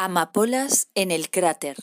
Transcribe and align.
Amapolas 0.00 0.86
en 0.94 1.10
el 1.10 1.28
cráter. 1.28 1.76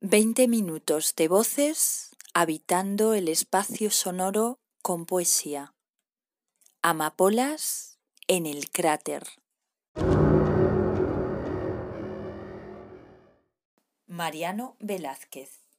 Veinte 0.00 0.48
minutos 0.48 1.14
de 1.16 1.28
voces 1.28 2.16
habitando 2.32 3.12
el 3.12 3.28
espacio 3.28 3.90
sonoro 3.90 4.58
con 4.80 5.04
poesía. 5.04 5.74
Amapolas 6.80 7.98
en 8.26 8.46
el 8.46 8.70
cráter. 8.70 9.26
Mariano 14.06 14.76
Velázquez. 14.80 15.69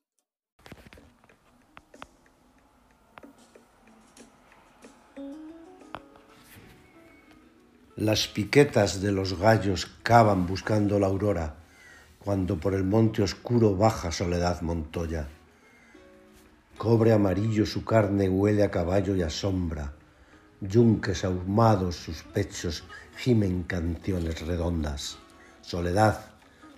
Las 8.01 8.27
piquetas 8.27 8.99
de 8.99 9.11
los 9.11 9.37
gallos 9.37 9.85
cavan 10.01 10.47
buscando 10.47 10.97
la 10.97 11.05
aurora, 11.05 11.57
cuando 12.17 12.59
por 12.59 12.73
el 12.73 12.83
monte 12.83 13.21
oscuro 13.21 13.75
baja 13.75 14.11
Soledad 14.11 14.61
Montoya. 14.61 15.27
Cobre 16.79 17.13
amarillo 17.13 17.63
su 17.67 17.85
carne 17.85 18.27
huele 18.27 18.63
a 18.63 18.71
caballo 18.71 19.15
y 19.15 19.21
a 19.21 19.29
sombra. 19.29 19.93
Yunques 20.61 21.23
ahumados 21.23 21.95
sus 21.95 22.23
pechos 22.23 22.83
gimen 23.17 23.61
canciones 23.61 24.47
redondas. 24.47 25.19
Soledad, 25.61 26.25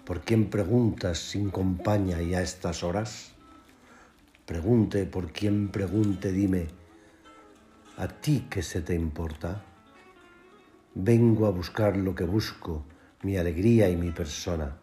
¿por 0.04 0.20
quién 0.26 0.50
preguntas 0.50 1.20
sin 1.20 1.52
compañía 1.52 2.22
y 2.22 2.36
a 2.36 2.42
estas 2.42 2.84
horas? 2.84 3.32
Pregunte 4.46 5.06
por 5.06 5.32
quién 5.32 5.70
pregunte, 5.70 6.34
dime, 6.34 6.68
¿a 7.96 8.10
ti 8.10 8.48
qué 8.50 8.62
se 8.62 8.82
te 8.82 8.94
importa? 8.94 9.64
Vengo 10.96 11.48
a 11.48 11.50
buscar 11.50 11.98
lo 11.98 12.14
que 12.14 12.24
busco, 12.24 12.86
mi 13.24 13.36
alegría 13.36 13.90
y 13.90 13.98
mi 13.98 14.12
persona. 14.12 14.78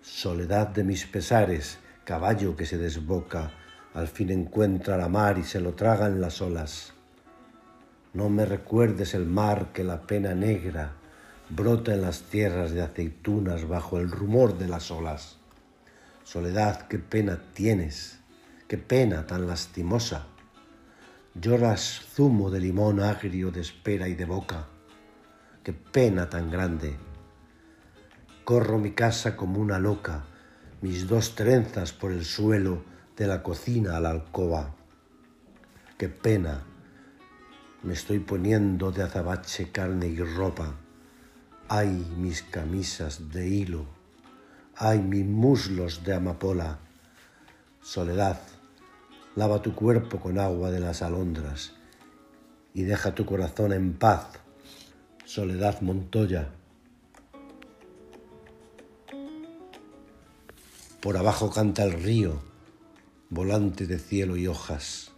Soledad 0.00 0.68
de 0.68 0.82
mis 0.82 1.04
pesares, 1.04 1.78
caballo 2.04 2.56
que 2.56 2.64
se 2.64 2.78
desboca, 2.78 3.52
al 3.92 4.08
fin 4.08 4.30
encuentra 4.30 4.96
la 4.96 5.10
mar 5.10 5.36
y 5.36 5.44
se 5.44 5.60
lo 5.60 5.74
tragan 5.74 6.22
las 6.22 6.40
olas. 6.40 6.94
No 8.14 8.30
me 8.30 8.46
recuerdes 8.46 9.12
el 9.12 9.26
mar 9.26 9.72
que 9.74 9.84
la 9.84 10.06
pena 10.06 10.34
negra 10.34 10.94
brota 11.50 11.92
en 11.92 12.00
las 12.00 12.22
tierras 12.22 12.70
de 12.70 12.80
aceitunas 12.80 13.68
bajo 13.68 13.98
el 13.98 14.10
rumor 14.10 14.56
de 14.56 14.68
las 14.68 14.90
olas. 14.90 15.36
Soledad, 16.24 16.88
qué 16.88 16.98
pena 16.98 17.38
tienes, 17.52 18.20
qué 18.66 18.78
pena 18.78 19.26
tan 19.26 19.46
lastimosa. 19.46 20.24
Lloras 21.34 22.06
zumo 22.14 22.50
de 22.50 22.60
limón 22.60 23.00
agrio 23.00 23.50
de 23.50 23.60
espera 23.60 24.08
y 24.08 24.14
de 24.14 24.24
boca 24.24 24.66
qué 25.62 25.72
pena 25.72 26.28
tan 26.28 26.50
grande. 26.50 26.96
Corro 28.44 28.78
mi 28.78 28.92
casa 28.92 29.36
como 29.36 29.60
una 29.60 29.78
loca, 29.78 30.24
mis 30.80 31.06
dos 31.08 31.34
trenzas 31.34 31.92
por 31.92 32.12
el 32.12 32.24
suelo 32.24 32.82
de 33.16 33.26
la 33.26 33.42
cocina 33.42 33.96
a 33.96 34.00
la 34.00 34.10
alcoba. 34.10 34.74
Qué 35.98 36.08
pena, 36.08 36.62
me 37.82 37.92
estoy 37.92 38.20
poniendo 38.20 38.90
de 38.92 39.02
azabache 39.02 39.70
carne 39.70 40.06
y 40.06 40.22
ropa. 40.22 40.74
Ay, 41.68 42.06
mis 42.16 42.42
camisas 42.42 43.30
de 43.30 43.48
hilo, 43.48 43.84
ay, 44.76 45.00
mis 45.00 45.26
muslos 45.26 46.04
de 46.04 46.14
amapola. 46.14 46.78
Soledad, 47.82 48.40
lava 49.36 49.60
tu 49.60 49.74
cuerpo 49.74 50.18
con 50.18 50.38
agua 50.38 50.70
de 50.70 50.80
las 50.80 51.02
alondras 51.02 51.72
y 52.74 52.82
deja 52.84 53.14
tu 53.14 53.26
corazón 53.26 53.72
en 53.72 53.92
paz 53.92 54.40
Soledad 55.28 55.82
Montoya. 55.82 56.48
Por 61.02 61.18
abajo 61.18 61.50
canta 61.50 61.84
el 61.84 61.92
río, 61.92 62.40
volante 63.28 63.86
de 63.86 63.98
cielo 63.98 64.38
y 64.38 64.46
hojas, 64.46 65.10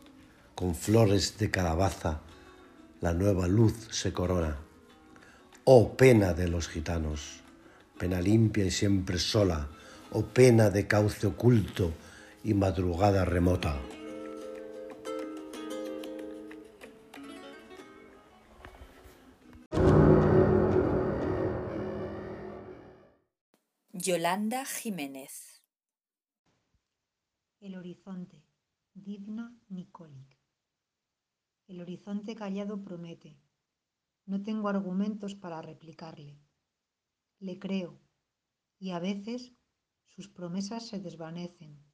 con 0.57 0.75
flores 0.75 1.39
de 1.39 1.53
calabaza, 1.53 2.23
la 3.01 3.15
nueva 3.15 3.47
luz 3.47 3.87
se 3.93 4.13
corona. 4.13 4.57
Oh 5.63 5.97
pena 5.97 6.35
de 6.35 6.49
los 6.49 6.67
gitanos, 6.67 7.43
pena 7.97 8.21
limpia 8.21 8.65
y 8.65 8.73
siempre 8.73 9.17
sola, 9.21 9.69
oh 10.11 10.25
pena 10.25 10.71
de 10.71 10.89
cauce 10.89 11.29
oculto 11.29 11.93
y 12.43 12.55
madrugada 12.55 13.25
remota. 13.25 13.77
Yolanda 24.03 24.65
Jiménez. 24.65 25.63
El 27.61 27.75
horizonte, 27.77 28.43
Divna 28.95 29.55
Nikolic. 29.69 30.39
El 31.67 31.83
horizonte 31.83 32.35
callado 32.35 32.83
promete. 32.83 33.39
No 34.25 34.43
tengo 34.43 34.71
argumentos 34.71 35.35
para 35.35 35.61
replicarle. 35.61 36.41
Le 37.41 37.59
creo, 37.59 38.01
y 38.79 38.93
a 38.93 39.01
veces 39.01 39.53
sus 40.07 40.29
promesas 40.29 40.89
se 40.89 40.99
desvanecen, 40.99 41.85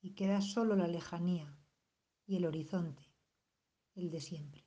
y 0.00 0.14
queda 0.14 0.42
solo 0.42 0.76
la 0.76 0.86
lejanía 0.86 1.58
y 2.24 2.36
el 2.36 2.46
horizonte, 2.46 3.10
el 3.96 4.10
de 4.10 4.20
siempre. 4.20 4.64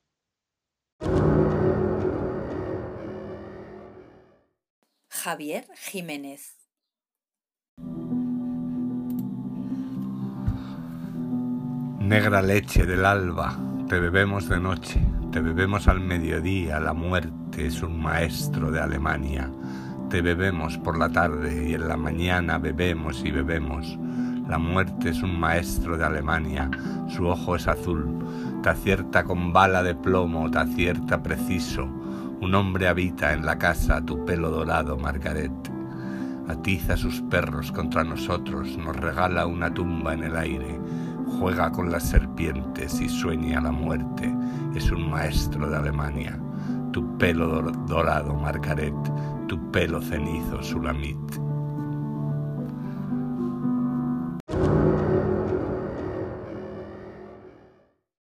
Javier 5.10 5.68
Jiménez. 5.78 6.65
Negra 12.06 12.44
leche 12.44 12.86
del 12.86 13.04
alba, 13.04 13.58
te 13.90 14.00
bebemos 14.00 14.48
de 14.48 14.60
noche, 14.60 15.02
te 15.32 15.40
bebemos 15.40 15.88
al 15.88 16.02
mediodía, 16.02 16.80
la 16.80 16.94
muerte 16.94 17.66
es 17.66 17.82
un 17.82 18.00
maestro 18.00 18.70
de 18.70 18.80
Alemania. 18.80 19.50
Te 20.12 20.22
bebemos 20.22 20.78
por 20.78 21.00
la 21.00 21.10
tarde 21.10 21.68
y 21.68 21.74
en 21.74 21.88
la 21.88 21.98
mañana 21.98 22.60
bebemos 22.60 23.24
y 23.26 23.32
bebemos. 23.32 23.98
La 24.48 24.60
muerte 24.60 25.10
es 25.10 25.24
un 25.24 25.40
maestro 25.40 25.98
de 25.98 26.06
Alemania, 26.06 26.70
su 27.10 27.26
ojo 27.26 27.56
es 27.56 27.68
azul, 27.68 28.08
te 28.62 28.70
acierta 28.70 29.24
con 29.24 29.52
bala 29.52 29.82
de 29.82 29.96
plomo, 29.96 30.52
te 30.52 30.60
acierta 30.60 31.24
preciso. 31.24 31.86
Un 32.40 32.54
hombre 32.54 32.88
habita 32.88 33.34
en 33.34 33.48
la 33.48 33.58
casa, 33.58 34.06
tu 34.06 34.24
pelo 34.26 34.52
dorado, 34.52 34.96
Margaret. 34.96 35.52
Atiza 36.48 36.98
sus 36.98 37.22
perros 37.24 37.72
contra 37.72 38.04
nosotros, 38.04 38.78
nos 38.78 38.96
regala 38.96 39.48
una 39.48 39.74
tumba 39.74 40.14
en 40.14 40.24
el 40.26 40.36
aire 40.36 40.80
juega 41.26 41.72
con 41.72 41.92
las 41.92 42.04
serpientes 42.10 43.00
y 43.02 43.10
sueña 43.10 43.62
la 43.62 43.72
muerte. 43.72 44.34
Es 44.76 44.92
un 44.92 45.10
maestro 45.10 45.70
de 45.70 45.78
Alemania. 45.78 46.40
Tu 46.92 47.18
pelo 47.18 47.62
dorado, 47.88 48.34
Margaret, 48.36 48.94
tu 49.48 49.72
pelo 49.72 50.02
cenizo, 50.02 50.64
Sulamit. 50.64 51.18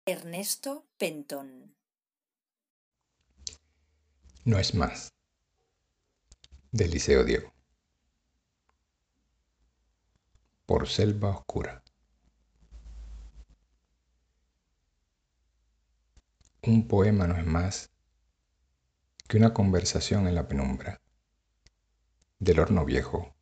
Ernesto 0.06 0.86
Pentón. 0.98 1.74
No 4.44 4.58
es 4.58 4.74
más. 4.74 5.14
Del 6.72 6.90
Liceo 6.90 7.24
Diego. 7.24 7.52
Por 10.66 10.88
selva 10.88 11.30
oscura. 11.30 11.81
Un 16.64 16.86
poema 16.86 17.26
no 17.26 17.36
es 17.36 17.44
más 17.44 17.90
que 19.26 19.36
una 19.36 19.52
conversación 19.52 20.28
en 20.28 20.36
la 20.36 20.46
penumbra 20.46 21.00
del 22.38 22.60
horno 22.60 22.84
viejo, 22.84 23.34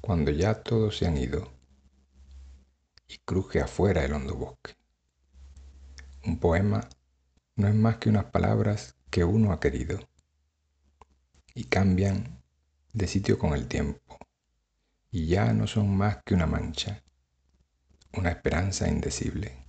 cuando 0.00 0.30
ya 0.30 0.62
todos 0.62 0.98
se 0.98 1.08
han 1.08 1.16
ido 1.16 1.52
y 3.08 3.18
cruje 3.24 3.60
afuera 3.60 4.04
el 4.04 4.12
hondo 4.12 4.36
bosque. 4.36 4.76
Un 6.24 6.38
poema 6.38 6.88
no 7.56 7.66
es 7.66 7.74
más 7.74 7.96
que 7.96 8.08
unas 8.08 8.26
palabras 8.26 8.94
que 9.10 9.24
uno 9.24 9.52
ha 9.52 9.58
querido 9.58 9.98
y 11.56 11.64
cambian 11.64 12.40
de 12.92 13.08
sitio 13.08 13.36
con 13.36 13.52
el 13.52 13.66
tiempo 13.66 14.16
y 15.10 15.26
ya 15.26 15.52
no 15.52 15.66
son 15.66 15.96
más 15.96 16.22
que 16.24 16.34
una 16.34 16.46
mancha, 16.46 17.02
una 18.12 18.30
esperanza 18.30 18.86
indecible. 18.86 19.61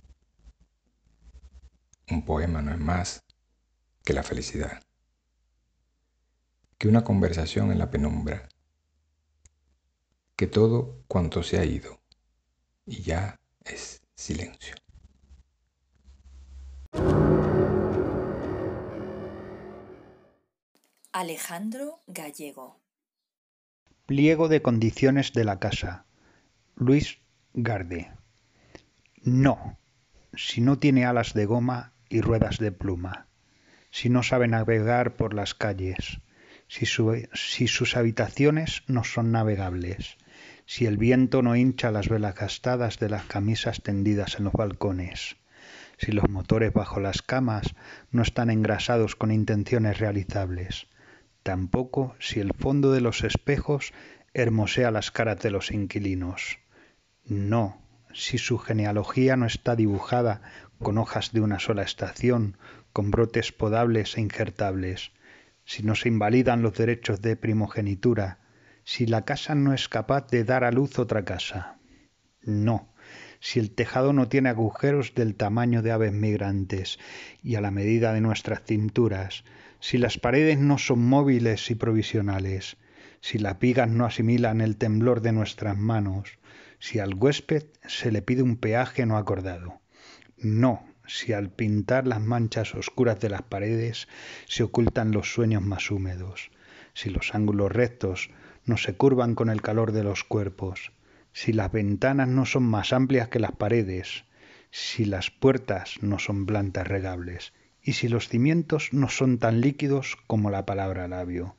Un 2.14 2.24
poema 2.24 2.62
no 2.62 2.70
es 2.70 2.78
más 2.78 3.24
que 4.04 4.12
la 4.12 4.22
felicidad, 4.22 4.80
que 6.78 6.86
una 6.86 7.02
conversación 7.02 7.72
en 7.72 7.78
la 7.80 7.90
penumbra, 7.90 8.48
que 10.36 10.46
todo 10.46 11.02
cuanto 11.08 11.42
se 11.42 11.58
ha 11.58 11.64
ido 11.64 12.00
y 12.86 13.02
ya 13.02 13.40
es 13.64 14.00
silencio. 14.14 14.76
Alejandro 21.10 22.04
Gallego 22.06 22.78
Pliego 24.06 24.46
de 24.46 24.62
condiciones 24.62 25.32
de 25.32 25.42
la 25.42 25.58
casa. 25.58 26.06
Luis 26.76 27.18
Garde. 27.54 28.12
No, 29.24 29.80
si 30.32 30.60
no 30.60 30.78
tiene 30.78 31.06
alas 31.06 31.34
de 31.34 31.46
goma 31.46 31.93
y 32.14 32.20
ruedas 32.20 32.58
de 32.58 32.70
pluma, 32.70 33.26
si 33.90 34.08
no 34.08 34.22
sabe 34.22 34.46
navegar 34.46 35.16
por 35.16 35.34
las 35.34 35.52
calles, 35.52 36.20
si, 36.68 36.86
si 36.86 37.66
sus 37.66 37.96
habitaciones 37.96 38.84
no 38.86 39.02
son 39.02 39.32
navegables, 39.32 40.16
si 40.64 40.86
el 40.86 40.96
viento 40.96 41.42
no 41.42 41.56
hincha 41.56 41.90
las 41.90 42.08
velas 42.08 42.36
gastadas 42.36 43.00
de 43.00 43.08
las 43.08 43.24
camisas 43.24 43.82
tendidas 43.82 44.36
en 44.38 44.44
los 44.44 44.52
balcones, 44.52 45.36
si 45.96 46.12
los 46.12 46.30
motores 46.30 46.72
bajo 46.72 47.00
las 47.00 47.20
camas 47.20 47.74
no 48.12 48.22
están 48.22 48.48
engrasados 48.48 49.16
con 49.16 49.32
intenciones 49.32 49.98
realizables, 49.98 50.86
tampoco 51.42 52.14
si 52.20 52.38
el 52.38 52.52
fondo 52.54 52.92
de 52.92 53.00
los 53.00 53.24
espejos 53.24 53.92
hermosea 54.34 54.92
las 54.92 55.10
caras 55.10 55.40
de 55.40 55.50
los 55.50 55.72
inquilinos. 55.72 56.60
No, 57.24 57.83
si 58.14 58.38
su 58.38 58.58
genealogía 58.58 59.36
no 59.36 59.46
está 59.46 59.76
dibujada 59.76 60.40
con 60.78 60.98
hojas 60.98 61.32
de 61.32 61.40
una 61.40 61.58
sola 61.58 61.82
estación, 61.82 62.56
con 62.92 63.10
brotes 63.10 63.52
podables 63.52 64.16
e 64.16 64.20
injertables, 64.20 65.12
si 65.64 65.82
no 65.82 65.94
se 65.94 66.08
invalidan 66.08 66.62
los 66.62 66.74
derechos 66.74 67.20
de 67.20 67.36
primogenitura, 67.36 68.38
si 68.84 69.06
la 69.06 69.24
casa 69.24 69.54
no 69.54 69.74
es 69.74 69.88
capaz 69.88 70.28
de 70.28 70.44
dar 70.44 70.62
a 70.62 70.70
luz 70.70 70.98
otra 70.98 71.24
casa. 71.24 71.78
No, 72.42 72.92
si 73.40 73.58
el 73.58 73.70
tejado 73.70 74.12
no 74.12 74.28
tiene 74.28 74.50
agujeros 74.50 75.14
del 75.14 75.34
tamaño 75.34 75.82
de 75.82 75.92
aves 75.92 76.12
migrantes 76.12 76.98
y 77.42 77.56
a 77.56 77.60
la 77.60 77.70
medida 77.70 78.12
de 78.12 78.20
nuestras 78.20 78.62
cinturas, 78.62 79.44
si 79.80 79.98
las 79.98 80.18
paredes 80.18 80.58
no 80.58 80.78
son 80.78 81.04
móviles 81.04 81.70
y 81.70 81.74
provisionales, 81.74 82.76
si 83.20 83.38
las 83.38 83.58
vigas 83.58 83.88
no 83.88 84.04
asimilan 84.04 84.60
el 84.60 84.76
temblor 84.76 85.20
de 85.20 85.32
nuestras 85.32 85.76
manos, 85.76 86.38
si 86.78 86.98
al 86.98 87.14
huésped 87.14 87.64
se 87.86 88.10
le 88.12 88.22
pide 88.22 88.42
un 88.42 88.56
peaje 88.56 89.06
no 89.06 89.16
acordado. 89.16 89.80
No, 90.36 90.86
si 91.06 91.32
al 91.32 91.50
pintar 91.50 92.06
las 92.06 92.20
manchas 92.20 92.74
oscuras 92.74 93.20
de 93.20 93.28
las 93.28 93.42
paredes 93.42 94.08
se 94.46 94.62
ocultan 94.62 95.12
los 95.12 95.32
sueños 95.32 95.62
más 95.62 95.90
húmedos, 95.90 96.50
si 96.94 97.10
los 97.10 97.34
ángulos 97.34 97.72
rectos 97.72 98.30
no 98.64 98.76
se 98.76 98.96
curvan 98.96 99.34
con 99.34 99.50
el 99.50 99.62
calor 99.62 99.92
de 99.92 100.04
los 100.04 100.24
cuerpos, 100.24 100.92
si 101.32 101.52
las 101.52 101.72
ventanas 101.72 102.28
no 102.28 102.46
son 102.46 102.62
más 102.62 102.92
amplias 102.92 103.28
que 103.28 103.40
las 103.40 103.52
paredes, 103.52 104.24
si 104.70 105.04
las 105.04 105.30
puertas 105.30 105.96
no 106.00 106.18
son 106.18 106.46
plantas 106.46 106.86
regables, 106.86 107.52
y 107.82 107.92
si 107.92 108.08
los 108.08 108.28
cimientos 108.28 108.92
no 108.92 109.08
son 109.08 109.38
tan 109.38 109.60
líquidos 109.60 110.16
como 110.26 110.50
la 110.50 110.64
palabra 110.64 111.06
labio, 111.06 111.56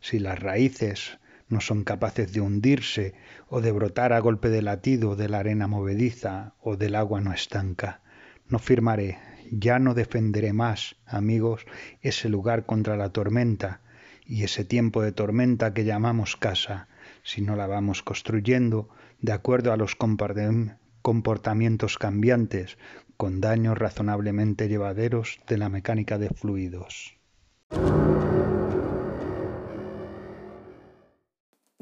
si 0.00 0.18
las 0.18 0.38
raíces 0.38 1.18
no 1.48 1.60
son 1.60 1.84
capaces 1.84 2.32
de 2.32 2.40
hundirse 2.40 3.14
o 3.48 3.60
de 3.60 3.72
brotar 3.72 4.12
a 4.12 4.20
golpe 4.20 4.48
de 4.48 4.62
latido 4.62 5.16
de 5.16 5.28
la 5.28 5.38
arena 5.38 5.66
movediza 5.66 6.54
o 6.60 6.76
del 6.76 6.94
agua 6.94 7.20
no 7.20 7.32
estanca. 7.32 8.02
No 8.48 8.58
firmaré, 8.58 9.18
ya 9.50 9.78
no 9.78 9.94
defenderé 9.94 10.52
más, 10.52 10.96
amigos, 11.06 11.66
ese 12.02 12.28
lugar 12.28 12.66
contra 12.66 12.96
la 12.96 13.10
tormenta, 13.10 13.80
y 14.26 14.42
ese 14.42 14.64
tiempo 14.64 15.02
de 15.02 15.12
tormenta 15.12 15.72
que 15.72 15.84
llamamos 15.84 16.36
casa, 16.36 16.88
si 17.22 17.42
no 17.42 17.54
la 17.56 17.66
vamos 17.66 18.02
construyendo 18.02 18.88
de 19.20 19.32
acuerdo 19.32 19.72
a 19.72 19.76
los 19.76 19.96
comportamientos 19.96 21.98
cambiantes, 21.98 22.78
con 23.16 23.40
daños 23.40 23.78
razonablemente 23.78 24.68
llevaderos 24.68 25.40
de 25.46 25.58
la 25.58 25.68
mecánica 25.68 26.18
de 26.18 26.28
fluidos. 26.28 27.16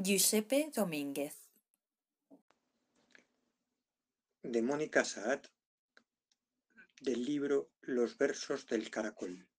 Giuseppe 0.07 0.69
Domínguez 0.71 1.35
de 4.43 4.61
Mónica 4.61 5.03
Saad 5.03 5.41
del 7.01 7.25
libro 7.25 7.71
Los 7.81 8.15
versos 8.15 8.67
del 8.67 8.91
caracol. 8.91 9.49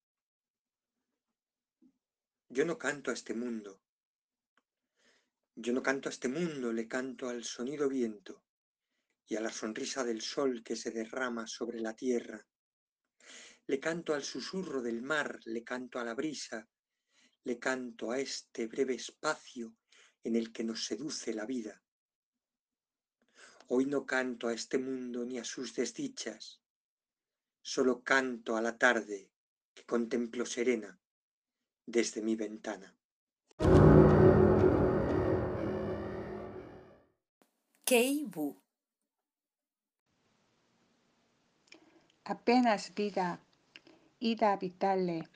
Yo 2.47 2.63
no 2.63 2.77
canto 2.77 3.11
a 3.11 3.13
este 3.13 3.33
mundo. 3.33 3.81
Yo 5.53 5.73
no 5.73 5.83
canto 5.83 6.07
a 6.07 6.13
este 6.13 6.29
mundo, 6.29 6.71
le 6.71 6.87
canto 6.87 7.27
al 7.27 7.43
sonido 7.43 7.89
viento 7.89 8.45
y 9.25 9.35
a 9.35 9.41
la 9.41 9.51
sonrisa 9.51 10.05
del 10.05 10.21
sol 10.21 10.63
que 10.63 10.77
se 10.77 10.91
derrama 10.91 11.45
sobre 11.45 11.81
la 11.81 11.93
tierra. 11.93 12.47
Le 13.65 13.81
canto 13.81 14.13
al 14.13 14.23
susurro 14.23 14.81
del 14.81 15.01
mar, 15.01 15.39
le 15.43 15.65
canto 15.65 15.99
a 15.99 16.05
la 16.05 16.13
brisa, 16.13 16.65
le 17.43 17.59
canto 17.59 18.11
a 18.11 18.19
este 18.21 18.67
breve 18.67 18.95
espacio 18.95 19.75
en 20.27 20.35
el 20.35 20.51
que 20.51 20.65
nos 20.65 20.83
seduce 20.85 21.33
la 21.33 21.45
vida. 21.45 21.81
Hoy 23.69 23.85
no 23.85 24.05
canto 24.05 24.49
a 24.49 24.53
este 24.53 24.77
mundo 24.77 25.23
ni 25.23 25.39
a 25.39 25.45
sus 25.45 25.73
desdichas, 25.73 26.59
solo 27.61 28.03
canto 28.03 28.57
a 28.57 28.61
la 28.61 28.77
tarde 28.77 29.29
que 29.73 29.85
contemplo 29.85 30.45
serena 30.45 30.99
desde 31.85 32.21
mi 32.21 32.35
ventana. 32.35 32.93
Kei 37.85 38.25
Wu. 38.35 38.57
Apenas 42.25 42.93
vida, 42.93 43.39
ida 44.19 44.57
vitale. 44.57 45.29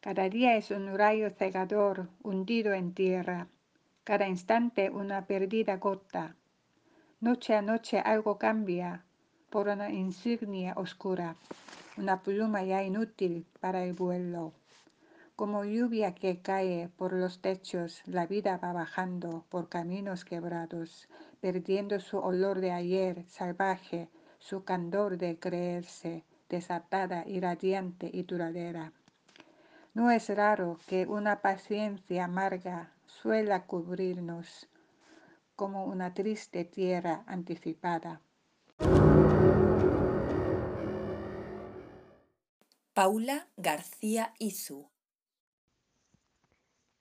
Cada 0.00 0.28
día 0.28 0.56
es 0.56 0.70
un 0.70 0.96
rayo 0.96 1.30
cegador 1.30 2.08
hundido 2.22 2.72
en 2.72 2.94
tierra, 2.94 3.48
cada 4.04 4.26
instante 4.26 4.90
una 4.90 5.26
perdida 5.26 5.76
gota. 5.76 6.34
Noche 7.20 7.54
a 7.54 7.62
noche 7.62 7.98
algo 8.00 8.38
cambia 8.38 9.04
por 9.50 9.68
una 9.68 9.90
insignia 9.90 10.72
oscura, 10.76 11.36
una 11.96 12.22
pluma 12.22 12.62
ya 12.62 12.82
inútil 12.82 13.46
para 13.60 13.84
el 13.84 13.92
vuelo. 13.92 14.54
Como 15.36 15.64
lluvia 15.64 16.14
que 16.14 16.40
cae 16.40 16.88
por 16.96 17.12
los 17.12 17.40
techos, 17.40 18.02
la 18.06 18.26
vida 18.26 18.58
va 18.58 18.72
bajando 18.72 19.44
por 19.48 19.68
caminos 19.68 20.24
quebrados, 20.24 21.08
perdiendo 21.40 22.00
su 22.00 22.18
olor 22.18 22.60
de 22.60 22.72
ayer 22.72 23.24
salvaje, 23.26 24.08
su 24.38 24.64
candor 24.64 25.18
de 25.18 25.38
creerse, 25.38 26.24
desatada 26.48 27.24
y 27.26 27.40
radiante 27.40 28.10
y 28.12 28.22
duradera. 28.22 28.92
No 29.92 30.10
es 30.10 30.28
raro 30.28 30.78
que 30.86 31.06
una 31.06 31.40
paciencia 31.40 32.24
amarga 32.24 32.92
suela 33.10 33.66
cubrirnos 33.66 34.68
como 35.56 35.84
una 35.84 36.14
triste 36.14 36.64
tierra 36.64 37.24
anticipada. 37.26 38.20
Paula 42.94 43.48
García 43.56 44.34
Izu 44.38 44.88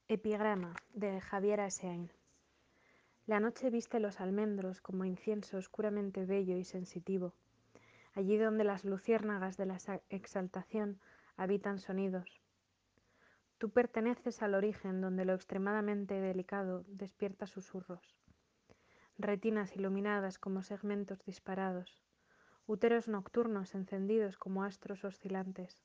Epigrama 0.08 0.76
de 0.94 1.22
Javier 1.22 1.62
Asein. 1.62 2.12
La 3.26 3.40
noche 3.40 3.70
viste 3.70 4.00
los 4.00 4.20
almendros 4.20 4.82
como 4.82 5.06
incienso 5.06 5.58
oscuramente 5.58 6.26
bello 6.26 6.58
y 6.58 6.64
sensitivo, 6.64 7.34
allí 8.14 8.38
donde 8.38 8.64
las 8.64 8.84
luciérnagas 8.86 9.56
de 9.56 9.68
la 9.68 9.78
exaltación 10.10 11.00
habitan 11.38 11.80
sonidos. 11.80 12.39
Tú 13.60 13.70
perteneces 13.70 14.42
al 14.42 14.56
origen 14.56 15.02
donde 15.02 15.26
lo 15.26 15.36
extremadamente 15.36 16.20
delicado 16.20 16.84
despierta 16.88 17.46
susurros. 17.46 18.18
Retinas 19.20 19.76
iluminadas 19.76 20.40
como 20.40 20.64
segmentos 20.64 21.24
disparados, 21.26 22.02
úteros 22.66 23.08
nocturnos 23.08 23.76
encendidos 23.76 24.38
como 24.38 24.64
astros 24.64 25.06
oscilantes 25.06 25.84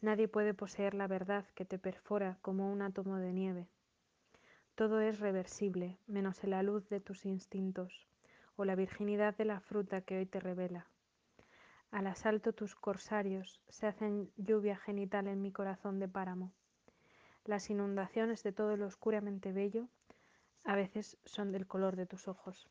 Nadie 0.00 0.28
puede 0.28 0.54
poseer 0.54 0.94
la 0.94 1.08
verdad 1.08 1.44
que 1.56 1.64
te 1.64 1.78
perfora 1.78 2.38
como 2.40 2.70
un 2.70 2.82
átomo 2.82 3.16
de 3.16 3.32
nieve. 3.32 3.68
Todo 4.76 5.00
es 5.00 5.18
reversible, 5.18 5.98
menos 6.06 6.44
la 6.44 6.62
luz 6.62 6.88
de 6.88 7.00
tus 7.00 7.26
instintos 7.26 8.06
o 8.54 8.64
la 8.64 8.76
virginidad 8.76 9.36
de 9.36 9.44
la 9.44 9.58
fruta 9.58 10.02
que 10.02 10.18
hoy 10.18 10.26
te 10.26 10.38
revela. 10.38 10.86
Al 11.90 12.06
asalto 12.06 12.52
tus 12.52 12.76
corsarios 12.76 13.60
se 13.68 13.88
hacen 13.88 14.30
lluvia 14.36 14.76
genital 14.76 15.26
en 15.26 15.42
mi 15.42 15.50
corazón 15.50 15.98
de 15.98 16.06
páramo. 16.06 16.52
Las 17.48 17.70
inundaciones 17.70 18.42
de 18.42 18.52
todo 18.52 18.76
lo 18.76 18.86
oscuramente 18.86 19.52
bello 19.52 19.88
a 20.64 20.76
veces 20.76 21.16
son 21.24 21.50
del 21.50 21.66
color 21.66 21.96
de 21.96 22.04
tus 22.04 22.28
ojos. 22.28 22.68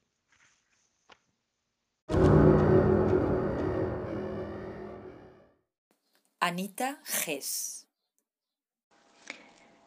Anita 6.39 6.99
Gess. 7.05 7.87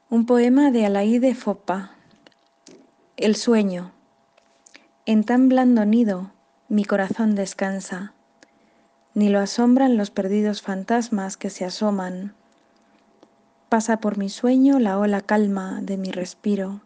Un 0.09 0.27
poema 0.27 0.73
de 0.73 0.87
Alaí 0.87 1.35
Fopa. 1.35 1.95
El 3.17 3.37
sueño. 3.37 3.93
En 5.07 5.23
tan 5.23 5.49
blando 5.49 5.85
nido 5.85 6.33
mi 6.69 6.85
corazón 6.85 7.37
descansa, 7.37 8.15
ni 9.15 9.29
lo 9.29 9.39
asombran 9.39 9.97
los 9.97 10.11
perdidos 10.11 10.63
fantasmas 10.63 11.37
que 11.37 11.49
se 11.49 11.65
asoman. 11.65 12.40
Pasa 13.71 14.01
por 14.01 14.19
mi 14.19 14.29
sueño 14.29 14.81
la 14.81 14.99
ola 14.99 15.21
calma 15.21 15.79
de 15.81 15.97
mi 15.97 16.11
respiro. 16.11 16.81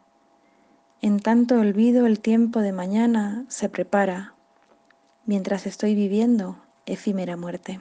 En 1.00 1.18
tanto 1.18 1.58
olvido 1.58 2.04
el 2.04 2.20
tiempo 2.20 2.60
de 2.60 2.72
mañana 2.72 3.46
se 3.48 3.70
prepara, 3.70 4.34
mientras 5.24 5.64
estoy 5.64 5.94
viviendo 5.94 6.62
efímera 6.84 7.38
muerte. 7.38 7.80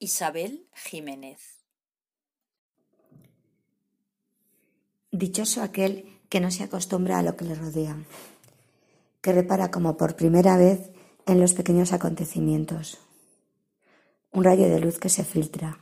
Isabel 0.00 0.66
Jiménez 0.74 1.38
Dichoso 5.12 5.62
aquel 5.62 6.18
que 6.28 6.40
no 6.40 6.50
se 6.50 6.64
acostumbra 6.64 7.20
a 7.20 7.22
lo 7.22 7.36
que 7.36 7.44
le 7.44 7.54
rodea, 7.54 7.96
que 9.20 9.32
repara 9.32 9.70
como 9.70 9.96
por 9.96 10.16
primera 10.16 10.56
vez 10.56 10.90
en 11.26 11.40
los 11.40 11.54
pequeños 11.54 11.92
acontecimientos. 11.92 13.07
Un 14.32 14.44
rayo 14.44 14.68
de 14.68 14.80
luz 14.80 14.98
que 14.98 15.08
se 15.08 15.24
filtra, 15.24 15.80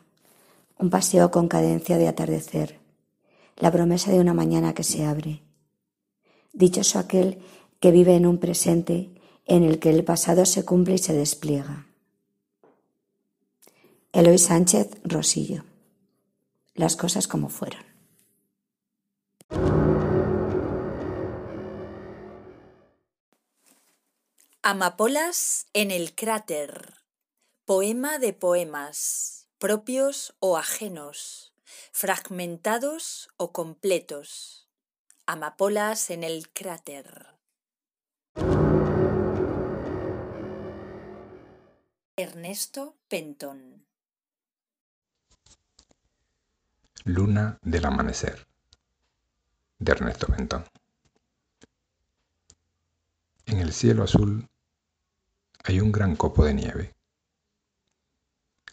un 0.79 0.91
paseo 0.91 1.31
con 1.31 1.49
cadencia 1.49 1.99
de 1.99 2.09
atardecer, 2.09 2.81
la 3.57 3.73
promesa 3.73 4.11
de 4.11 4.21
una 4.21 4.35
mañana 4.35 4.75
que 4.75 4.85
se 4.85 5.05
abre. 5.05 5.43
Dichoso 6.53 6.99
aquel 6.99 7.43
que 7.81 7.91
vive 7.91 8.15
en 8.15 8.27
un 8.27 8.39
presente 8.39 9.11
en 9.47 9.63
el 9.63 9.79
que 9.79 9.91
el 9.91 10.05
pasado 10.05 10.45
se 10.45 10.65
cumple 10.65 10.95
y 10.95 10.99
se 10.99 11.13
despliega. 11.13 11.87
Eloy 14.13 14.39
Sánchez 14.39 14.91
Rosillo. 15.05 15.65
Las 16.75 16.97
cosas 16.97 17.29
como 17.29 17.49
fueron. 17.49 17.85
Amapolas 24.63 25.67
en 25.75 25.91
el 25.91 26.15
cráter. 26.15 26.95
Poema 27.67 28.21
de 28.21 28.33
poemas, 28.33 29.49
propios 29.59 30.37
o 30.39 30.57
ajenos, 30.57 31.53
fragmentados 31.91 33.29
o 33.39 33.53
completos. 33.53 34.69
Amapolas 35.27 36.11
en 36.11 36.23
el 36.23 36.49
cráter. 36.51 37.27
Ernesto 42.15 42.95
Pentón. 43.09 43.85
Luna 47.03 47.59
del 47.63 47.85
amanecer 47.85 48.47
de 49.81 49.91
Ernesto 49.91 50.29
Pentón. 50.29 50.65
En 53.47 53.59
el 53.59 53.73
cielo 53.73 54.05
azul 54.05 54.49
hay 55.65 55.81
un 55.81 55.91
gran 55.91 56.15
copo 56.15 56.45
de 56.45 56.55
nieve, 56.55 56.96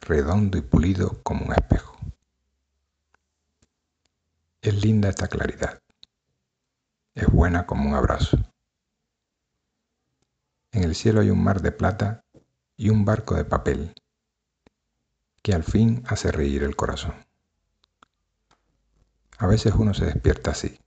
redondo 0.05 0.57
y 0.57 0.61
pulido 0.61 1.21
como 1.23 1.45
un 1.45 1.53
espejo. 1.53 1.97
Es 4.61 4.73
linda 4.83 5.09
esta 5.09 5.27
claridad, 5.27 5.81
es 7.15 7.27
buena 7.27 7.65
como 7.65 7.89
un 7.89 7.95
abrazo. 7.95 8.37
En 10.71 10.83
el 10.83 10.95
cielo 10.95 11.21
hay 11.21 11.29
un 11.29 11.43
mar 11.43 11.61
de 11.61 11.71
plata 11.71 12.23
y 12.75 12.89
un 12.89 13.05
barco 13.05 13.35
de 13.35 13.45
papel 13.45 13.93
que 15.41 15.53
al 15.53 15.63
fin 15.63 16.03
hace 16.07 16.31
reír 16.31 16.63
el 16.63 16.75
corazón. 16.75 17.13
A 19.37 19.47
veces 19.47 19.73
uno 19.75 19.93
se 19.93 20.05
despierta 20.05 20.51
así, 20.51 20.79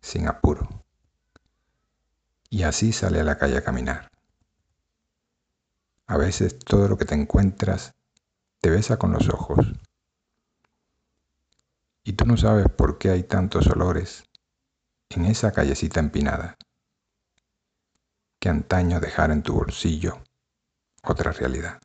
sin 0.00 0.28
apuro, 0.28 0.84
y 2.50 2.62
así 2.62 2.92
sale 2.92 3.20
a 3.20 3.24
la 3.24 3.38
calle 3.38 3.56
a 3.56 3.64
caminar. 3.64 4.10
A 6.06 6.16
veces 6.16 6.58
todo 6.58 6.86
lo 6.86 6.96
que 6.96 7.04
te 7.04 7.14
encuentras 7.14 7.95
te 8.66 8.70
besa 8.72 8.96
con 8.96 9.12
los 9.12 9.28
ojos. 9.28 9.64
Y 12.02 12.14
tú 12.14 12.24
no 12.24 12.36
sabes 12.36 12.66
por 12.68 12.98
qué 12.98 13.10
hay 13.10 13.22
tantos 13.22 13.68
olores 13.68 14.24
en 15.10 15.24
esa 15.26 15.52
callecita 15.52 16.00
empinada 16.00 16.56
que 18.40 18.48
antaño 18.48 18.98
dejar 18.98 19.30
en 19.30 19.44
tu 19.44 19.54
bolsillo 19.54 20.20
otra 21.04 21.30
realidad. 21.30 21.80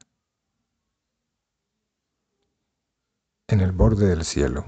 En 3.47 3.59
el 3.59 3.73
borde 3.73 4.07
del 4.07 4.25
cielo, 4.25 4.65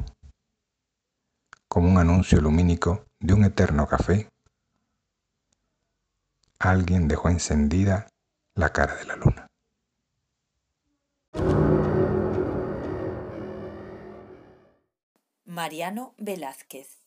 como 1.68 1.90
un 1.90 1.98
anuncio 1.98 2.40
lumínico 2.42 3.08
de 3.20 3.34
un 3.34 3.44
eterno 3.44 3.88
café, 3.88 4.30
alguien 6.60 7.08
dejó 7.08 7.30
encendida 7.30 8.08
la 8.54 8.72
cara 8.72 8.98
de 8.98 9.06
la 9.06 9.16
luna. 9.16 9.48
Mariano 15.54 16.16
Velázquez. 16.18 16.98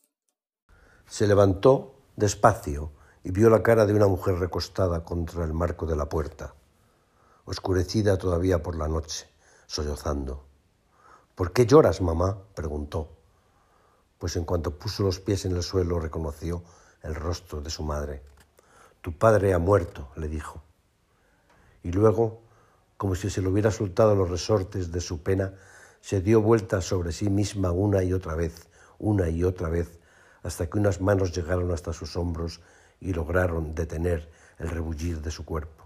Se 1.04 1.26
levantó 1.26 1.96
despacio 2.14 2.92
y 3.24 3.32
vio 3.32 3.50
la 3.50 3.64
cara 3.64 3.86
de 3.86 3.92
una 3.92 4.06
mujer 4.06 4.36
recostada 4.36 5.04
contra 5.04 5.42
el 5.42 5.52
marco 5.52 5.84
de 5.84 5.96
la 5.96 6.08
puerta, 6.08 6.54
oscurecida 7.44 8.16
todavía 8.18 8.62
por 8.62 8.76
la 8.76 8.86
noche, 8.86 9.26
sollozando. 9.66 10.46
¿Por 11.34 11.52
qué 11.52 11.66
lloras, 11.66 12.00
mamá? 12.00 12.38
preguntó, 12.54 13.16
pues 14.16 14.36
en 14.36 14.44
cuanto 14.44 14.78
puso 14.78 15.02
los 15.02 15.18
pies 15.18 15.44
en 15.44 15.56
el 15.56 15.64
suelo 15.64 15.98
reconoció 15.98 16.62
el 17.02 17.16
rostro 17.16 17.60
de 17.60 17.70
su 17.70 17.82
madre. 17.82 18.22
Tu 19.00 19.18
padre 19.18 19.54
ha 19.54 19.58
muerto, 19.58 20.10
le 20.14 20.28
dijo. 20.28 20.62
Y 21.82 21.90
luego, 21.90 22.42
como 22.96 23.16
si 23.16 23.28
se 23.28 23.42
le 23.42 23.48
hubiera 23.48 23.72
soltado 23.72 24.14
los 24.14 24.30
resortes 24.30 24.92
de 24.92 25.00
su 25.00 25.24
pena, 25.24 25.54
se 26.00 26.20
dio 26.20 26.40
vuelta 26.40 26.80
sobre 26.80 27.12
sí 27.12 27.30
misma 27.30 27.72
una 27.72 28.02
y 28.02 28.12
otra 28.12 28.34
vez, 28.34 28.68
una 28.98 29.28
y 29.28 29.44
otra 29.44 29.68
vez, 29.68 29.98
hasta 30.42 30.68
que 30.68 30.78
unas 30.78 31.00
manos 31.00 31.34
llegaron 31.34 31.70
hasta 31.72 31.92
sus 31.92 32.16
hombros 32.16 32.60
y 33.00 33.12
lograron 33.12 33.74
detener 33.74 34.30
el 34.58 34.68
rebullir 34.68 35.20
de 35.20 35.30
su 35.30 35.44
cuerpo. 35.44 35.84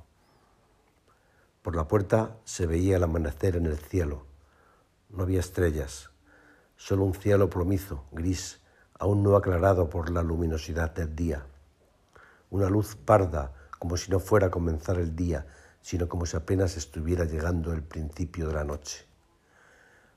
Por 1.63 1.77
la 1.77 1.89
puerta 1.89 2.39
se 2.45 2.67
veía 2.67 2.97
el 2.97 3.03
amanecer 3.03 3.57
en 3.57 3.67
el 3.67 3.79
cielo. 3.79 4.25
No 5.09 5.25
había 5.25 5.41
estrellas, 5.41 6.11
solo 6.77 7.05
un 7.05 7.15
cielo 7.15 7.51
plomizo, 7.51 8.05
gris, 8.13 8.61
aún 8.99 9.23
no 9.23 9.37
aclarado 9.37 9.91
por 9.91 10.11
la 10.11 10.23
luminosidad 10.23 10.95
del 10.95 11.15
día. 11.15 11.45
Una 12.51 12.69
luz 12.69 12.97
parda, 12.97 13.53
como 13.79 13.97
si 13.97 14.11
no 14.11 14.21
fuera 14.21 14.49
a 14.49 14.51
comenzar 14.51 14.99
el 14.99 15.15
día, 15.17 15.47
sino 15.83 16.09
como 16.09 16.27
si 16.27 16.37
apenas 16.37 16.77
estuviera 16.77 17.25
llegando 17.25 17.73
el 17.73 17.83
principio 17.83 18.49
de 18.49 18.55
la 18.55 18.65
noche. 18.65 19.10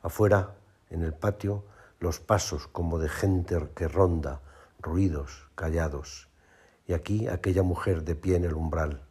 Afuera, 0.04 0.56
en 0.90 1.02
el 1.02 1.14
patio, 1.14 1.64
los 2.00 2.20
pasos 2.20 2.68
como 2.68 3.00
de 3.00 3.08
gente 3.08 3.70
que 3.74 3.88
ronda, 3.88 4.42
ruidos, 4.80 5.48
callados. 5.56 6.28
Y 6.86 6.92
aquí 6.92 7.30
aquella 7.30 7.64
mujer 7.64 8.04
de 8.04 8.14
pie 8.14 8.36
en 8.36 8.44
el 8.44 8.54
umbral, 8.54 9.02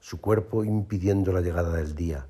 su 0.00 0.20
cuerpo 0.20 0.64
impidiendo 0.64 1.32
la 1.32 1.42
llegada 1.42 1.76
del 1.76 1.94
día, 1.94 2.26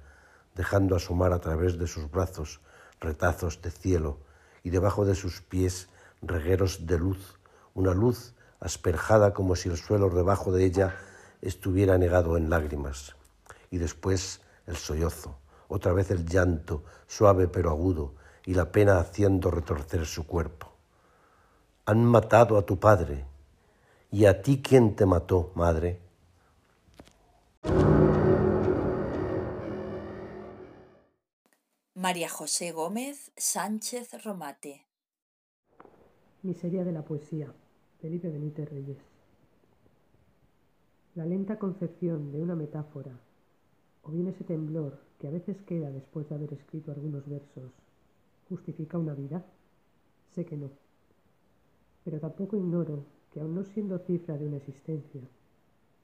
dejando 0.55 0.95
asomar 0.95 1.33
a 1.33 1.41
través 1.41 1.79
de 1.79 1.87
sus 1.87 2.11
brazos 2.11 2.61
retazos 3.01 3.63
de 3.63 3.71
cielo 3.71 4.19
y 4.63 4.69
debajo 4.69 5.07
de 5.07 5.15
sus 5.15 5.41
pies 5.41 5.89
regueros 6.21 6.87
de 6.87 6.99
luz, 6.99 7.41
una 7.73 7.95
luz 7.95 8.35
asperjada 8.61 9.33
como 9.33 9.57
si 9.57 9.71
el 9.71 9.79
suelo 9.79 10.11
debajo 10.11 10.53
de 10.53 10.67
ella 10.67 10.97
estuviera 11.41 11.97
negado 11.97 12.37
en 12.37 12.51
lágrimas. 12.51 13.17
Y 13.71 13.79
después 13.79 14.43
el 14.67 14.77
sollozo, 14.77 15.39
otra 15.73 15.93
vez 15.93 16.11
el 16.11 16.27
llanto, 16.27 16.85
suave 17.07 17.49
pero 17.49 17.71
agudo, 17.71 18.15
y 18.45 18.55
la 18.55 18.71
pena 18.71 18.99
haciendo 18.99 19.51
retorcer 19.51 20.07
su 20.07 20.27
cuerpo. 20.27 20.69
Han 21.87 22.05
matado 22.05 22.59
a 22.59 22.67
tu 22.67 22.79
padre. 22.79 23.25
¿Y 24.11 24.27
a 24.27 24.43
ti 24.43 24.61
quién 24.63 24.95
te 24.95 25.07
mató, 25.07 25.53
madre? 25.55 26.01
María 31.95 32.29
José 32.29 32.73
Gómez 32.73 33.33
Sánchez 33.37 34.23
Romate. 34.25 34.87
Miseria 36.43 36.85
de 36.85 36.93
la 36.93 37.03
poesía. 37.03 37.53
Felipe 38.01 38.29
Benítez 38.29 38.69
Reyes. 38.69 38.99
La 41.15 41.25
lenta 41.25 41.59
concepción 41.59 42.33
de 42.33 42.41
una 42.43 42.57
metáfora, 42.57 43.13
o 44.03 44.11
bien 44.11 44.27
ese 44.27 44.45
temblor 44.45 44.99
que 45.23 45.29
a 45.29 45.31
veces 45.31 45.63
queda 45.63 45.89
después 45.89 46.29
de 46.29 46.35
haber 46.35 46.53
escrito 46.53 46.91
algunos 46.91 47.29
versos, 47.29 47.71
¿justifica 48.49 48.99
una 48.99 49.15
vida? 49.15 49.45
Sé 50.35 50.45
que 50.45 50.57
no. 50.57 50.69
Pero 52.03 52.19
tampoco 52.19 52.57
ignoro 52.57 53.05
que 53.33 53.39
aun 53.39 53.55
no 53.55 53.63
siendo 53.63 54.01
cifra 54.01 54.37
de 54.37 54.49
una 54.49 54.57
existencia, 54.57 55.21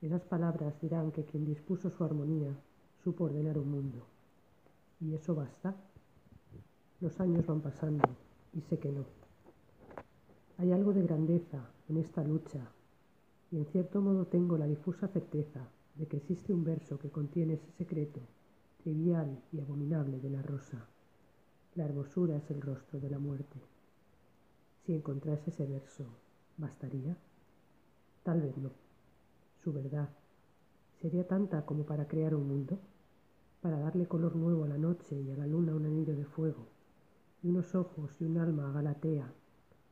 esas 0.00 0.22
palabras 0.22 0.80
dirán 0.80 1.10
que 1.10 1.24
quien 1.24 1.44
dispuso 1.44 1.90
su 1.90 2.04
armonía 2.04 2.54
supo 3.02 3.24
ordenar 3.24 3.58
un 3.58 3.72
mundo. 3.72 4.06
¿Y 5.00 5.12
eso 5.14 5.34
basta? 5.34 5.74
Los 7.00 7.18
años 7.18 7.44
van 7.44 7.60
pasando 7.60 8.08
y 8.54 8.60
sé 8.60 8.78
que 8.78 8.92
no. 8.92 9.04
Hay 10.58 10.70
algo 10.70 10.92
de 10.92 11.02
grandeza 11.02 11.68
en 11.88 11.96
esta 11.96 12.22
lucha 12.22 12.70
y 13.50 13.56
en 13.56 13.66
cierto 13.66 14.00
modo 14.00 14.26
tengo 14.26 14.56
la 14.56 14.68
difusa 14.68 15.08
certeza 15.08 15.68
de 15.96 16.06
que 16.06 16.18
existe 16.18 16.54
un 16.54 16.62
verso 16.62 17.00
que 17.00 17.10
contiene 17.10 17.54
ese 17.54 17.72
secreto 17.72 18.20
trivial 18.78 19.42
y 19.52 19.60
abominable 19.60 20.18
de 20.20 20.30
la 20.30 20.42
rosa. 20.42 20.86
La 21.74 21.84
hermosura 21.84 22.36
es 22.36 22.50
el 22.50 22.60
rostro 22.60 22.98
de 23.00 23.10
la 23.10 23.18
muerte. 23.18 23.60
Si 24.84 24.94
encontrase 24.94 25.50
ese 25.50 25.66
verso, 25.66 26.06
¿bastaría? 26.56 27.16
Tal 28.22 28.40
vez 28.40 28.56
no. 28.56 28.70
Su 29.62 29.72
verdad 29.72 30.08
sería 31.00 31.26
tanta 31.26 31.64
como 31.66 31.84
para 31.84 32.08
crear 32.08 32.34
un 32.34 32.48
mundo, 32.48 32.78
para 33.60 33.78
darle 33.78 34.06
color 34.06 34.36
nuevo 34.36 34.64
a 34.64 34.68
la 34.68 34.78
noche 34.78 35.20
y 35.20 35.30
a 35.30 35.36
la 35.36 35.46
luna 35.46 35.74
un 35.74 35.86
anillo 35.86 36.16
de 36.16 36.24
fuego, 36.24 36.66
y 37.42 37.48
unos 37.48 37.74
ojos 37.74 38.20
y 38.20 38.24
un 38.24 38.38
alma 38.38 38.68
a 38.68 38.72
Galatea, 38.72 39.32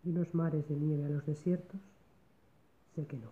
y 0.05 0.11
unos 0.11 0.35
mares 0.35 0.69
de 0.69 0.77
nieve 0.77 1.05
a 1.05 1.09
los 1.09 1.27
desiertos. 1.27 1.81
Sé 2.95 3.07
que 3.07 3.19
no. 3.19 3.31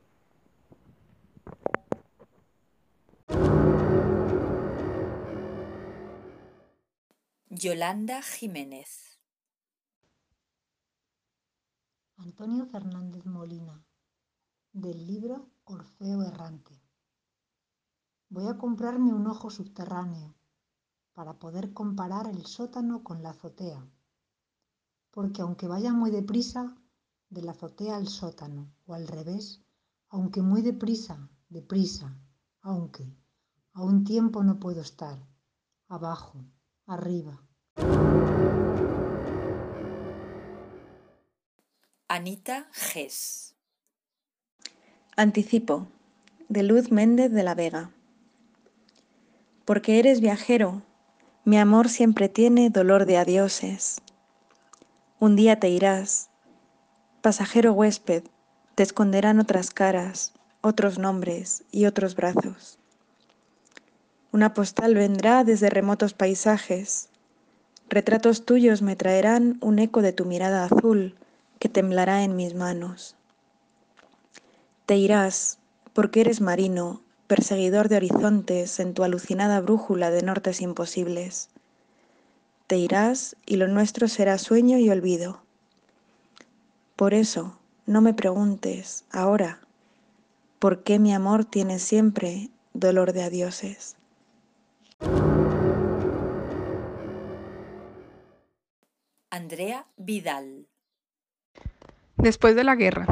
Yolanda 7.57 8.21
Jiménez 8.21 9.21
Antonio 12.17 12.67
Fernández 12.67 13.25
Molina, 13.27 13.81
del 14.73 15.07
libro 15.07 15.53
Orfeo 15.63 16.23
Errante. 16.23 16.83
Voy 18.29 18.49
a 18.49 18.59
comprarme 18.59 19.13
un 19.13 19.29
ojo 19.29 19.51
subterráneo 19.51 20.35
para 21.13 21.39
poder 21.39 21.73
comparar 21.73 22.27
el 22.27 22.45
sótano 22.45 23.05
con 23.05 23.23
la 23.23 23.31
azotea, 23.31 23.89
porque 25.13 25.43
aunque 25.43 25.69
vaya 25.69 25.93
muy 25.93 26.11
deprisa, 26.11 26.75
de 27.31 27.43
la 27.43 27.53
azotea 27.53 27.95
al 27.95 28.09
sótano, 28.09 28.75
o 28.85 28.95
al 28.95 29.07
revés, 29.07 29.63
aunque 30.09 30.43
muy 30.43 30.63
deprisa, 30.63 31.31
deprisa, 31.49 32.19
aunque, 32.63 33.17
a 33.75 33.85
un 33.85 34.03
tiempo 34.03 34.43
no 34.43 34.59
puedo 34.59 34.81
estar, 34.81 35.25
abajo, 35.87 36.45
arriba. 36.87 37.41
Anita 42.09 42.69
Gess. 42.73 43.55
Anticipo, 45.17 45.89
de 46.49 46.63
Luz 46.63 46.91
Méndez 46.91 47.33
de 47.33 47.43
la 47.43 47.55
Vega. 47.55 47.91
Porque 49.65 49.99
eres 49.99 50.21
viajero, 50.21 50.83
mi 51.45 51.59
amor 51.59 51.89
siempre 51.89 52.29
tiene 52.29 52.71
dolor 52.71 53.07
de 53.07 53.17
adioses. 53.17 54.01
Un 55.19 55.37
día 55.37 55.59
te 55.59 55.69
irás, 55.71 56.31
pasajero 57.23 57.73
huésped, 57.73 58.25
te 58.75 58.83
esconderán 58.83 59.41
otras 59.41 59.71
caras, 59.71 60.35
otros 60.61 60.99
nombres 60.99 61.65
y 61.71 61.87
otros 61.87 62.15
brazos. 62.15 62.79
Una 64.35 64.53
postal 64.53 64.97
vendrá 64.97 65.45
desde 65.45 65.71
remotos 65.71 66.13
paisajes. 66.13 67.09
Retratos 67.89 68.45
tuyos 68.45 68.83
me 68.83 68.97
traerán 68.97 69.59
un 69.61 69.79
eco 69.79 70.03
de 70.03 70.13
tu 70.13 70.25
mirada 70.25 70.65
azul 70.65 71.15
que 71.61 71.69
temblará 71.69 72.25
en 72.25 72.35
mis 72.35 72.53
manos. 72.57 73.15
Te 74.87 74.97
irás, 74.97 75.61
porque 75.93 76.23
eres 76.23 76.41
marino, 76.41 77.01
perseguidor 77.29 77.89
de 77.89 77.95
horizontes 77.95 78.81
en 78.81 78.93
tu 78.93 79.05
alucinada 79.05 79.61
brújula 79.61 80.11
de 80.11 80.23
nortes 80.23 80.61
imposibles. 80.61 81.49
Te 82.67 82.77
irás 82.77 83.37
y 83.47 83.55
lo 83.55 83.69
nuestro 83.69 84.09
será 84.09 84.39
sueño 84.39 84.79
y 84.79 84.91
olvido. 84.91 85.43
Por 86.97 87.15
eso, 87.15 87.57
no 87.87 88.01
me 88.01 88.15
preguntes 88.15 89.05
ahora 89.13 89.61
por 90.59 90.83
qué 90.83 90.99
mi 90.99 91.15
amor 91.15 91.45
tiene 91.45 91.79
siempre 91.79 92.51
dolor 92.73 93.13
de 93.13 93.23
adioses. 93.23 93.95
Andrea 99.35 99.85
Vidal. 99.97 100.69
Después 102.17 102.55
de 102.55 102.63
la 102.63 102.77
guerra. 102.77 103.07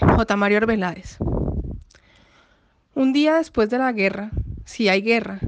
J. 0.00 0.36
Mario 0.36 0.56
Arbeláez. 0.56 1.18
Un 2.94 3.12
día 3.12 3.36
después 3.36 3.68
de 3.68 3.76
la 3.76 3.92
guerra, 3.92 4.30
si 4.64 4.88
hay 4.88 5.02
guerra, 5.02 5.40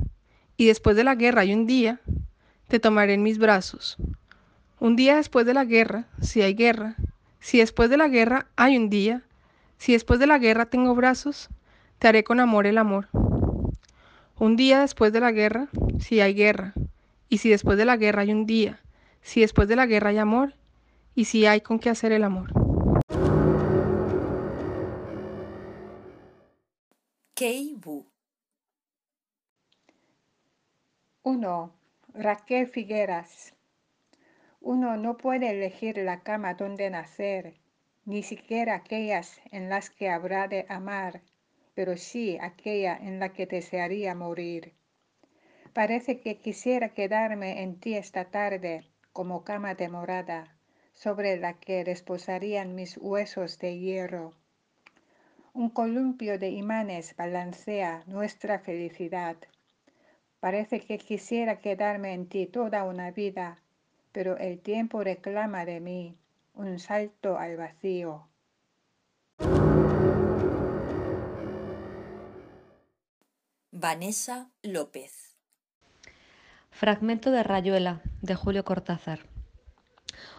y 0.59 0.67
después 0.67 0.95
de 0.95 1.05
la 1.05 1.15
guerra 1.15 1.41
hay 1.41 1.55
un 1.55 1.67
día, 1.67 2.01
te 2.69 2.79
tomaré 2.81 3.15
en 3.15 3.23
mis 3.23 3.39
brazos. 3.39 3.97
Un 4.79 4.95
día 4.95 5.17
después 5.17 5.47
de 5.47 5.55
la 5.55 5.65
guerra, 5.65 6.05
si 6.21 6.43
hay 6.43 6.53
guerra, 6.53 6.97
si 7.41 7.59
después 7.59 7.89
de 7.89 7.97
la 7.97 8.09
guerra 8.09 8.47
hay 8.57 8.77
un 8.77 8.91
día, 8.91 9.23
si 9.79 9.93
después 9.93 10.21
de 10.21 10.27
la 10.27 10.39
guerra 10.39 10.67
tengo 10.67 10.95
brazos, 10.95 11.49
te 11.99 12.09
haré 12.09 12.25
con 12.25 12.41
amor 12.41 12.67
el 12.67 12.77
amor. 12.77 13.09
Un 14.41 14.55
día 14.55 14.83
después 14.83 15.13
de 15.13 15.19
la 15.19 15.33
guerra, 15.33 15.67
si 15.99 16.21
hay 16.21 16.33
guerra, 16.33 16.73
y 17.29 17.39
si 17.39 17.51
después 17.51 17.77
de 17.77 17.85
la 17.85 17.97
guerra 17.97 18.23
hay 18.23 18.31
un 18.31 18.47
día, 18.47 18.79
si 19.21 19.41
después 19.41 19.67
de 19.67 19.75
la 19.75 19.87
guerra 19.87 20.11
hay 20.11 20.19
amor, 20.19 20.55
y 21.17 21.25
si 21.25 21.45
hay 21.45 21.61
con 21.61 21.81
qué 21.81 21.91
hacer 21.91 22.13
el 22.13 22.23
amor. 22.23 22.53
Kei 27.35 27.75
Bu. 27.75 28.07
1. 31.25 31.73
Raquel 32.15 32.69
Figueras. 32.69 33.55
Uno 34.61 34.97
no 34.97 35.17
puede 35.17 35.51
elegir 35.51 35.99
la 35.99 36.23
cama 36.23 36.55
donde 36.55 36.91
nacer, 36.91 37.55
ni 38.05 38.23
siquiera 38.23 38.77
aquellas 38.77 39.41
en 39.51 39.69
las 39.69 39.91
que 39.91 40.09
habrá 40.09 40.47
de 40.47 40.65
amar 40.69 41.23
pero 41.79 41.97
sí 41.97 42.37
aquella 42.41 42.97
en 42.97 43.21
la 43.21 43.29
que 43.29 43.47
desearía 43.47 44.13
morir. 44.13 44.75
Parece 45.73 46.19
que 46.19 46.37
quisiera 46.37 46.89
quedarme 46.89 47.63
en 47.63 47.79
ti 47.79 47.95
esta 47.95 48.25
tarde 48.25 48.91
como 49.13 49.45
cama 49.45 49.77
de 49.77 49.89
morada, 49.89 50.57
sobre 50.93 51.37
la 51.37 51.53
que 51.53 51.85
desposarían 51.85 52.75
mis 52.75 52.97
huesos 52.97 53.61
de 53.61 53.79
hierro. 53.79 54.35
Un 55.55 55.71
columpio 55.71 56.37
de 56.37 56.51
imanes 56.51 57.15
balancea 57.15 58.03
nuestra 58.09 58.59
felicidad. 58.59 59.37
Parece 60.41 60.81
que 60.81 60.99
quisiera 60.99 61.61
quedarme 61.61 62.13
en 62.13 62.29
ti 62.29 62.47
toda 62.47 62.83
una 62.83 63.13
vida, 63.13 63.63
pero 64.11 64.37
el 64.37 64.59
tiempo 64.59 65.05
reclama 65.05 65.65
de 65.65 65.79
mí 65.79 66.17
un 66.55 66.81
salto 66.81 67.39
al 67.39 67.57
vacío. 67.57 68.27
Vanessa 73.81 74.51
López. 74.65 75.37
Fragmento 76.73 77.31
de 77.31 77.45
Rayuela, 77.45 78.03
de 78.23 78.35
Julio 78.35 78.65
Cortázar. 78.65 79.21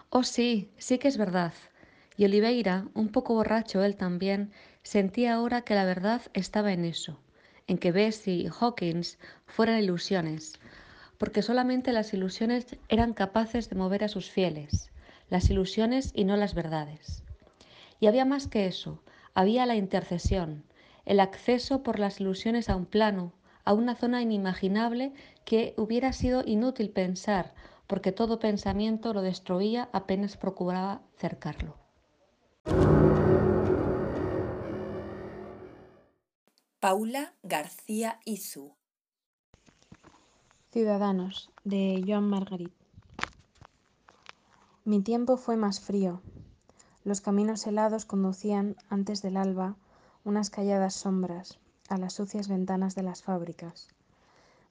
Oh 0.09 0.23
sí, 0.23 0.73
sí 0.77 0.97
que 0.97 1.07
es 1.07 1.17
verdad. 1.17 1.53
Y 2.17 2.25
Oliveira, 2.25 2.89
un 2.95 3.07
poco 3.07 3.35
borracho 3.35 3.81
él 3.81 3.95
también, 3.95 4.51
sentía 4.83 5.35
ahora 5.35 5.61
que 5.61 5.73
la 5.73 5.85
verdad 5.85 6.21
estaba 6.33 6.73
en 6.73 6.83
eso, 6.83 7.17
en 7.67 7.77
que 7.77 7.93
Bessie 7.93 8.43
y 8.43 8.49
Hawkins 8.49 9.17
fueran 9.45 9.79
ilusiones, 9.79 10.59
porque 11.17 11.41
solamente 11.41 11.93
las 11.93 12.13
ilusiones 12.13 12.75
eran 12.89 13.13
capaces 13.13 13.69
de 13.69 13.77
mover 13.77 14.03
a 14.03 14.09
sus 14.09 14.29
fieles, 14.29 14.91
las 15.29 15.49
ilusiones 15.49 16.11
y 16.13 16.25
no 16.25 16.35
las 16.35 16.55
verdades. 16.55 17.23
Y 18.01 18.07
había 18.07 18.25
más 18.25 18.47
que 18.47 18.65
eso, 18.65 19.01
había 19.33 19.65
la 19.65 19.77
intercesión, 19.77 20.65
el 21.05 21.19
acceso 21.19 21.83
por 21.83 21.99
las 21.99 22.19
ilusiones 22.19 22.69
a 22.69 22.75
un 22.75 22.85
plano, 22.85 23.33
a 23.65 23.73
una 23.73 23.95
zona 23.95 24.21
inimaginable 24.21 25.13
que 25.45 25.73
hubiera 25.77 26.13
sido 26.13 26.43
inútil 26.45 26.89
pensar, 26.89 27.53
porque 27.87 28.11
todo 28.11 28.39
pensamiento 28.39 29.13
lo 29.13 29.21
destruía 29.21 29.89
apenas 29.93 30.37
procuraba 30.37 31.01
cercarlo. 31.17 31.75
Paula 36.79 37.33
García 37.43 38.19
Izu. 38.25 38.73
Ciudadanos, 40.71 41.51
de 41.63 42.01
Joan 42.07 42.29
Margarit. 42.29 42.71
Mi 44.85 45.01
tiempo 45.01 45.35
fue 45.35 45.57
más 45.57 45.81
frío. 45.81 46.21
Los 47.03 47.21
caminos 47.21 47.67
helados 47.67 48.05
conducían, 48.05 48.75
antes 48.89 49.21
del 49.21 49.35
alba, 49.35 49.75
unas 50.29 50.51
calladas 50.51 50.93
sombras 50.93 51.57
a 51.89 51.97
las 51.97 52.13
sucias 52.13 52.47
ventanas 52.47 52.93
de 52.93 53.01
las 53.01 53.23
fábricas. 53.23 53.87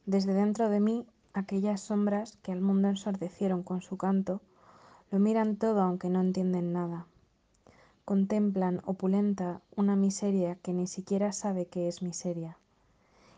Desde 0.07 0.33
dentro 0.33 0.69
de 0.69 0.79
mí, 0.79 1.05
aquellas 1.35 1.81
sombras 1.81 2.39
que 2.43 2.53
al 2.53 2.61
mundo 2.61 2.87
ensordecieron 2.87 3.65
con 3.65 3.83
su 3.83 3.97
canto, 3.97 4.41
lo 5.11 5.19
miran 5.19 5.57
todo 5.57 5.83
aunque 5.83 6.11
no 6.11 6.21
entienden 6.21 6.73
nada. 6.73 7.07
Contemplan 8.05 8.83
opulenta 8.87 9.61
una 9.75 9.97
miseria 9.97 10.55
que 10.55 10.73
ni 10.73 10.87
siquiera 10.87 11.33
sabe 11.33 11.67
que 11.67 11.89
es 11.89 12.03
miseria. 12.03 12.57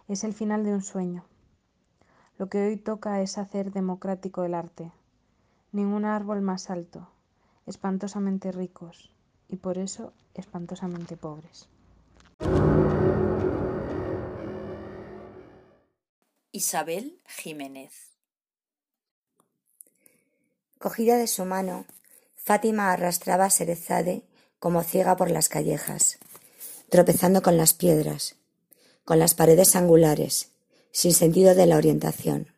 Es 0.07 0.23
el 0.23 0.35
final 0.35 0.63
de 0.63 0.75
un 0.75 0.83
sueño. 0.83 1.25
Lo 2.37 2.51
que 2.51 2.67
hoy 2.67 2.77
toca 2.77 3.23
es 3.23 3.39
hacer 3.39 3.73
democrático 3.73 4.45
el 4.45 4.53
arte. 4.53 4.93
Ningún 5.73 6.05
árbol 6.05 6.43
más 6.43 6.69
alto, 6.69 7.09
espantosamente 7.65 8.53
ricos 8.53 9.11
y 9.49 9.57
por 9.57 9.79
eso 9.79 10.13
espantosamente 10.35 11.17
pobres. 11.17 11.67
Isabel 16.53 17.21
Jiménez. 17.27 17.93
Cogida 20.79 21.17
de 21.17 21.27
su 21.27 21.45
mano, 21.45 21.87
Fátima 22.35 22.93
arrastraba 22.93 23.45
a 23.45 23.51
Serezade 23.51 24.25
como 24.59 24.83
ciega 24.83 25.17
por 25.17 25.31
las 25.31 25.49
callejas, 25.49 26.19
tropezando 26.89 27.41
con 27.43 27.57
las 27.57 27.73
piedras, 27.73 28.37
con 29.05 29.19
las 29.19 29.35
paredes 29.35 29.77
angulares, 29.77 30.51
sin 30.93 31.15
sentido 31.15 31.55
de 31.55 31.67
la 31.67 31.77
orientación. 31.77 32.53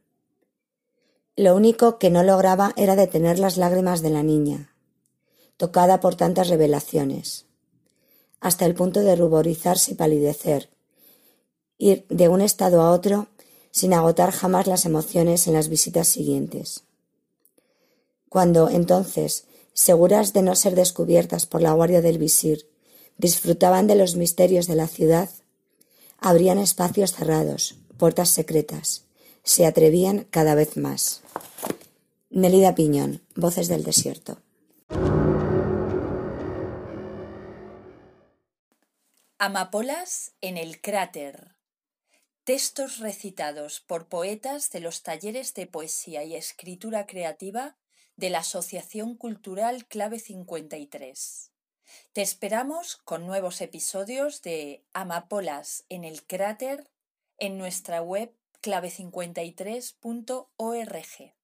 Lo 1.37 1.55
único 1.55 1.99
que 1.99 2.11
no 2.11 2.23
lograba 2.23 2.73
era 2.77 2.97
detener 2.97 3.38
las 3.38 3.57
lágrimas 3.57 4.03
de 4.03 4.11
la 4.11 4.23
niña, 4.23 4.75
tocada 5.57 6.01
por 6.01 6.14
tantas 6.14 6.49
revelaciones, 6.49 7.47
hasta 8.43 8.67
el 8.67 8.75
punto 8.75 9.01
de 9.01 9.15
ruborizarse 9.15 9.93
y 9.93 9.95
palidecer, 9.95 10.69
ir 11.79 12.05
de 12.09 12.29
un 12.29 12.41
estado 12.41 12.83
a 12.83 12.91
otro 12.91 13.29
sin 13.71 13.95
agotar 13.95 14.33
jamás 14.33 14.67
las 14.67 14.85
emociones 14.85 15.47
en 15.47 15.55
las 15.55 15.69
visitas 15.69 16.09
siguientes. 16.09 16.83
Cuando 18.29 18.69
entonces, 18.69 19.45
seguras 19.75 20.33
de 20.33 20.43
no 20.43 20.57
ser 20.57 20.75
descubiertas 20.75 21.47
por 21.47 21.63
la 21.63 21.73
guardia 21.73 22.03
del 22.03 22.19
visir, 22.19 22.69
disfrutaban 23.17 23.87
de 23.87 23.95
los 23.95 24.17
misterios 24.17 24.67
de 24.67 24.75
la 24.75 24.89
ciudad, 24.89 25.31
abrían 26.19 26.59
espacios 26.59 27.13
cerrados, 27.13 27.77
puertas 27.97 28.29
secretas, 28.29 29.05
se 29.45 29.67
atrevían 29.67 30.27
cada 30.31 30.57
vez 30.57 30.77
más. 30.77 31.23
Nelida 32.29 32.75
Piñón, 32.75 33.23
Voces 33.37 33.69
del 33.69 33.85
Desierto. 33.85 34.39
Amapolas 39.45 40.37
en 40.41 40.57
el 40.57 40.81
cráter. 40.81 41.57
Textos 42.45 43.01
recitados 43.01 43.81
por 43.81 44.07
poetas 44.07 44.71
de 44.71 44.79
los 44.79 45.03
talleres 45.03 45.53
de 45.55 45.67
poesía 45.67 46.23
y 46.23 46.37
escritura 46.37 47.09
creativa 47.09 47.77
de 48.15 48.31
la 48.31 48.39
Asociación 48.39 49.17
Cultural 49.17 49.85
Clave 49.87 50.21
53. 50.21 51.51
Te 52.13 52.23
esperamos 52.23 52.99
con 52.99 53.27
nuevos 53.27 53.61
episodios 53.61 54.43
de 54.43 54.85
Amapolas 54.93 55.87
en 55.89 56.05
el 56.05 56.25
cráter 56.25 56.89
en 57.37 57.59
nuestra 57.59 58.01
web 58.01 58.33
clave53.org. 58.63 61.42